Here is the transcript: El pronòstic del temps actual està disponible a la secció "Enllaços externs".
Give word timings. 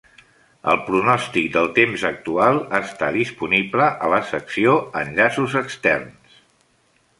El 0.71 0.77
pronòstic 0.85 1.49
del 1.57 1.69
temps 1.75 2.05
actual 2.09 2.57
està 2.79 3.11
disponible 3.19 3.91
a 4.07 4.11
la 4.15 4.21
secció 4.33 4.75
"Enllaços 5.05 5.57
externs". 5.65 6.43